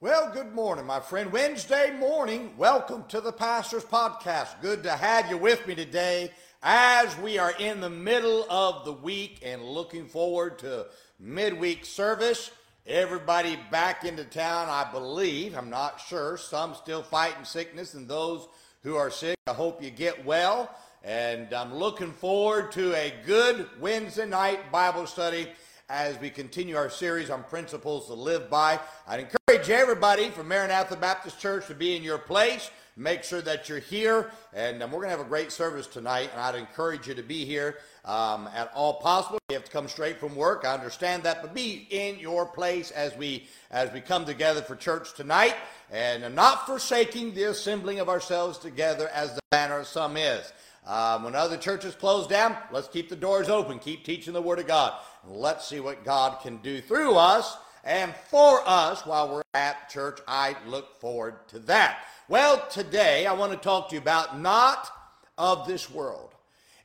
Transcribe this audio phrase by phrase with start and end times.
[0.00, 1.32] Well, good morning, my friend.
[1.32, 2.52] Wednesday morning.
[2.56, 4.60] Welcome to the Pastor's Podcast.
[4.62, 6.30] Good to have you with me today
[6.62, 10.86] as we are in the middle of the week and looking forward to
[11.18, 12.52] midweek service.
[12.86, 15.56] Everybody back into town, I believe.
[15.58, 16.36] I'm not sure.
[16.36, 18.46] Some still fighting sickness, and those
[18.84, 20.70] who are sick, I hope you get well.
[21.02, 25.48] And I'm looking forward to a good Wednesday night Bible study
[25.88, 28.78] as we continue our series on principles to live by.
[29.06, 32.70] I'd encourage everybody from Maranatha Baptist Church to be in your place.
[32.94, 36.30] Make sure that you're here, and um, we're going to have a great service tonight.
[36.32, 39.38] And I'd encourage you to be here um, at all possible.
[39.48, 40.64] You have to come straight from work.
[40.66, 44.74] I understand that, but be in your place as we as we come together for
[44.74, 45.54] church tonight,
[45.92, 50.52] and not forsaking the assembling of ourselves together as the manner of some is.
[50.88, 54.58] Um, when other churches close down, let's keep the doors open, keep teaching the Word
[54.58, 54.94] of God.
[55.22, 59.90] And let's see what God can do through us and for us while we're at
[59.90, 60.18] church.
[60.26, 61.98] I look forward to that.
[62.26, 64.90] Well, today I want to talk to you about not
[65.36, 66.34] of this world.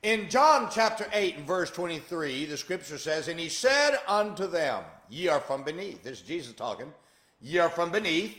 [0.02, 4.83] In John chapter 8 and verse 23, the scripture says, And he said unto them,
[5.09, 6.03] Ye are from beneath.
[6.03, 6.92] This is Jesus talking.
[7.39, 8.38] Ye are from beneath.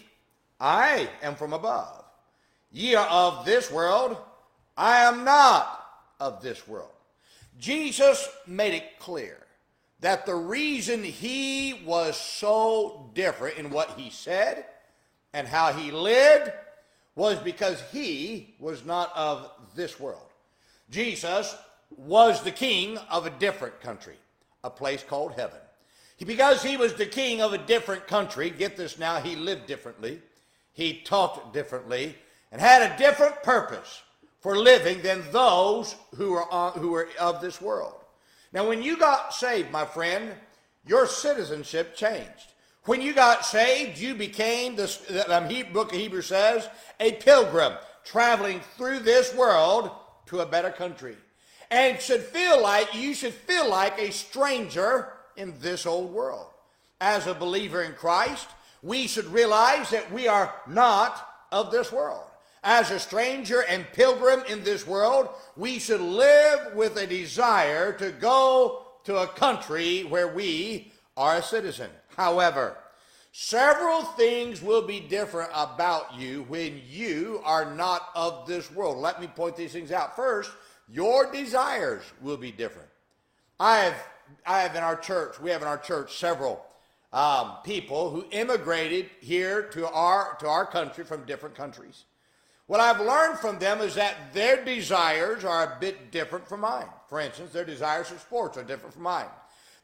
[0.61, 2.05] I am from above.
[2.71, 4.19] Ye are of this world.
[4.77, 5.85] I am not
[6.21, 6.91] of this world.
[7.59, 9.39] Jesus made it clear
[10.01, 14.67] that the reason he was so different in what he said
[15.33, 16.53] and how he lived
[17.15, 20.33] was because he was not of this world.
[20.91, 21.55] Jesus
[21.97, 24.17] was the king of a different country,
[24.65, 25.59] a place called heaven.
[26.25, 30.23] Because he was the king of a different country, get this now, he lived differently,
[30.73, 32.17] he talked differently,
[32.51, 34.03] and had a different purpose
[34.45, 37.95] for living than those who are, on, who are of this world.
[38.53, 40.33] Now, when you got saved, my friend,
[40.87, 42.53] your citizenship changed.
[42.85, 46.69] When you got saved, you became, the um, book of Hebrews says,
[47.01, 47.73] a pilgrim
[48.05, 49.91] traveling through this world
[50.27, 51.17] to a better country.
[51.71, 56.49] And should feel like, you should feel like a stranger in this old world.
[57.01, 58.49] As a believer in Christ,
[58.83, 62.27] we should realize that we are not of this world
[62.65, 68.11] as a stranger and pilgrim in this world, we should live with a desire to
[68.11, 71.91] go to a country where we are a citizen.
[72.17, 72.77] However,
[73.33, 78.97] several things will be different about you when you are not of this world.
[78.97, 80.17] Let me point these things out.
[80.17, 80.51] First,
[80.89, 82.89] your desires will be different.
[83.61, 84.07] I have,
[84.47, 86.65] I have in our church, we have in our church several
[87.13, 92.05] um, people who immigrated here to our, to our country from different countries.
[92.67, 96.89] What I've learned from them is that their desires are a bit different from mine.
[97.09, 99.27] For instance, their desires for sports are different from mine.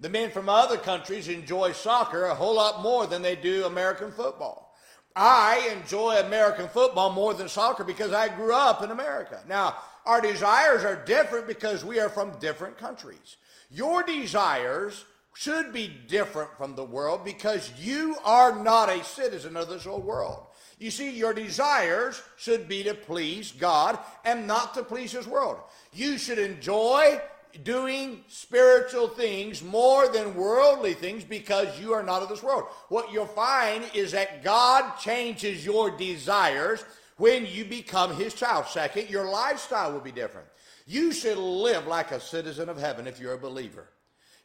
[0.00, 4.10] The men from other countries enjoy soccer a whole lot more than they do American
[4.10, 4.74] football.
[5.14, 9.42] I enjoy American football more than soccer because I grew up in America.
[9.46, 9.76] Now,
[10.06, 13.36] our desires are different because we are from different countries.
[13.70, 15.04] Your desires
[15.34, 20.00] should be different from the world because you are not a citizen of this whole
[20.00, 20.46] world.
[20.80, 25.58] You see, your desires should be to please God and not to please His world.
[25.92, 27.20] You should enjoy
[27.64, 32.64] doing spiritual things more than worldly things because you are not of this world.
[32.88, 36.82] What you'll find is that God changes your desires
[37.18, 38.64] when you become His child.
[38.66, 40.48] Second, your lifestyle will be different.
[40.86, 43.88] You should live like a citizen of heaven if you're a believer.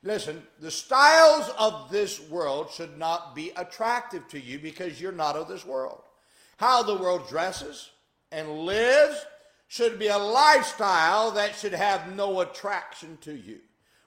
[0.04, 5.38] Listen, the styles of this world should not be attractive to you because you're not
[5.38, 6.02] of this world.
[6.58, 7.92] How the world dresses
[8.32, 9.26] and lives
[9.68, 13.60] should be a lifestyle that should have no attraction to you.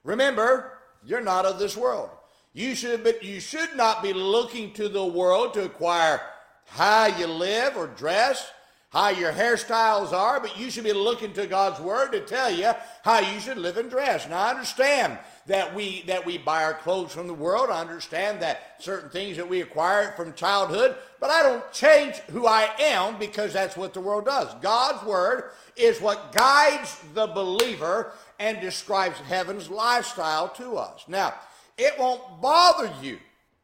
[0.05, 0.73] Remember,
[1.05, 2.11] you're not of this world.
[2.53, 6.21] You should, but you should not be looking to the world to acquire
[6.67, 8.51] how you live or dress,
[8.91, 12.73] how your hairstyles are, but you should be looking to God's word to tell you
[13.05, 14.29] how you should live and dress.
[14.29, 17.71] Now, I understand that we that we buy our clothes from the world.
[17.71, 22.47] I understand that certain things that we acquire from childhood, but I don't change who
[22.47, 24.55] I am because that's what the world does.
[24.63, 31.05] God's word is what guides the believer and describes heaven's lifestyle to us.
[31.09, 31.35] Now,
[31.77, 33.19] it won't bother you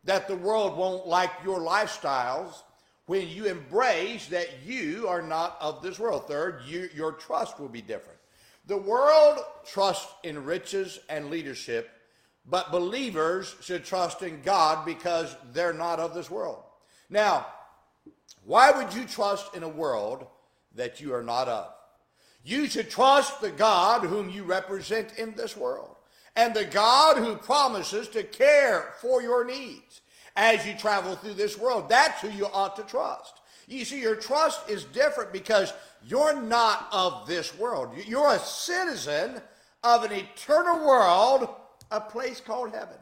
[0.04, 2.62] that the world won't like your lifestyles
[3.06, 6.26] when you embrace that you are not of this world.
[6.26, 8.18] Third, you, your trust will be different.
[8.66, 11.90] The world trusts in riches and leadership,
[12.46, 16.62] but believers should trust in God because they're not of this world.
[17.10, 17.46] Now,
[18.44, 20.26] why would you trust in a world
[20.74, 21.72] that you are not of?
[22.42, 25.96] You should trust the God whom you represent in this world
[26.36, 30.00] and the God who promises to care for your needs
[30.36, 31.88] as you travel through this world.
[31.88, 33.40] That's who you ought to trust.
[33.66, 35.72] You see, your trust is different because
[36.06, 37.90] you're not of this world.
[38.06, 39.40] You're a citizen
[39.82, 41.48] of an eternal world,
[41.90, 42.98] a place called heaven.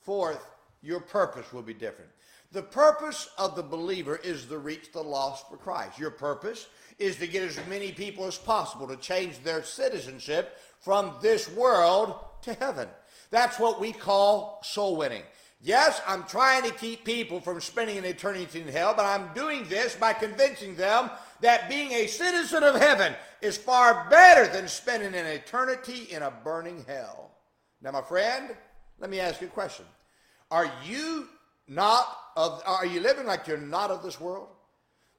[0.00, 0.46] Fourth,
[0.82, 2.10] your purpose will be different.
[2.52, 5.98] The purpose of the believer is to reach the lost for Christ.
[5.98, 6.68] Your purpose
[6.98, 12.14] is to get as many people as possible to change their citizenship from this world
[12.42, 12.88] to heaven.
[13.30, 15.22] That's what we call soul winning.
[15.60, 19.66] Yes, I'm trying to keep people from spending an eternity in hell, but I'm doing
[19.68, 21.10] this by convincing them
[21.40, 26.30] that being a citizen of heaven is far better than spending an eternity in a
[26.30, 27.30] burning hell.
[27.82, 28.54] Now, my friend,
[28.98, 29.86] let me ask you a question.
[30.50, 31.28] Are you
[31.68, 32.06] not
[32.36, 34.48] of are you living like you're not of this world?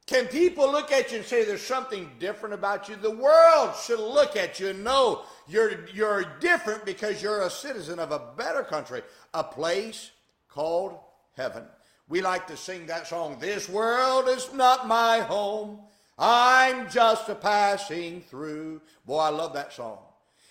[0.06, 2.96] Can people look at you and say there's something different about you?
[2.96, 8.00] The world should look at you and know you're, you're different because you're a citizen
[8.00, 9.02] of a better country,
[9.34, 10.12] a place
[10.50, 10.98] called
[11.36, 11.64] heaven.
[12.10, 15.80] We like to sing that song, This world is not my home.
[16.18, 18.82] I'm just a passing through.
[19.06, 20.00] Boy, I love that song.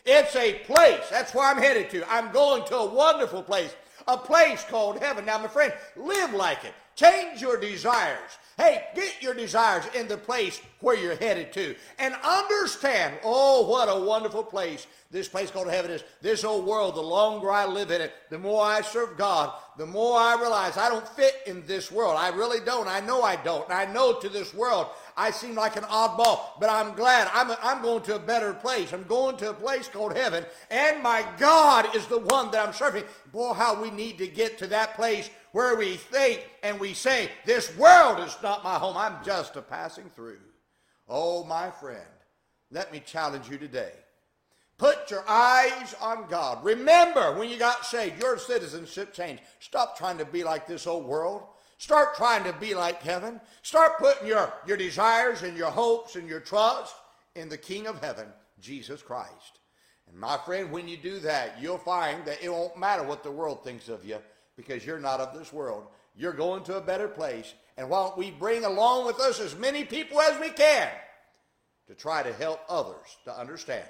[0.05, 1.09] It's a place.
[1.11, 2.09] That's where I'm headed to.
[2.13, 3.75] I'm going to a wonderful place,
[4.07, 5.27] a place called heaven.
[5.27, 6.75] Now, my friend, live like it.
[6.97, 8.39] Change your desires.
[8.57, 11.75] Hey, get your desires in the place where you're headed to.
[11.99, 16.03] And understand, oh, what a wonderful place this place called heaven is.
[16.23, 19.87] This old world, the longer I live in it, the more I serve God, the
[19.87, 22.17] more I realize I don't fit in this world.
[22.19, 22.89] I really don't.
[22.89, 23.69] I know I don't.
[23.69, 24.89] And I know to this world
[25.19, 28.93] I seem like an oddball, but I'm glad I'm, I'm going to a better place.
[28.93, 32.75] I'm going to a place called heaven, and my God is the one that I'm
[32.75, 33.05] serving.
[33.33, 37.31] Boy, how we need to get to that place where we think and we say,
[37.47, 38.95] This world is not my home.
[38.95, 40.37] I'm just a passing through.
[41.09, 42.03] Oh, my friend,
[42.71, 43.93] let me challenge you today.
[44.77, 46.63] Put your eyes on God.
[46.63, 49.45] Remember, when you got saved, your citizenship changed.
[49.61, 51.45] Stop trying to be like this old world.
[51.79, 53.41] Start trying to be like heaven.
[53.63, 56.95] Start putting your, your desires and your hopes and your trust
[57.35, 58.27] in the King of heaven,
[58.61, 59.61] Jesus Christ.
[60.07, 63.31] And my friend, when you do that, you'll find that it won't matter what the
[63.31, 64.19] world thinks of you
[64.57, 65.87] because you're not of this world.
[66.17, 67.55] You're going to a better place.
[67.77, 70.89] And why don't we bring along with us as many people as we can
[71.89, 73.87] to try to help others to understand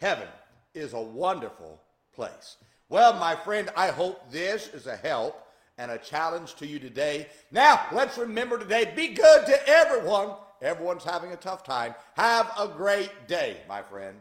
[0.00, 0.28] heaven
[0.74, 1.80] is a wonderful
[2.14, 2.56] place.
[2.88, 5.42] Well, my friend, I hope this is a help
[5.78, 7.26] and a challenge to you today.
[7.50, 10.30] Now, let's remember today be good to everyone.
[10.62, 11.94] Everyone's having a tough time.
[12.14, 14.16] Have a great day, my friend.